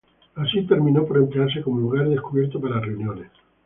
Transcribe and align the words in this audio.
Así, 0.33 0.63
terminó 0.65 1.05
por 1.05 1.17
emplearse 1.17 1.61
como 1.61 1.79
lugar 1.79 2.09
descubierto 2.09 2.59
para 2.59 2.79
reuniones. 2.79 3.29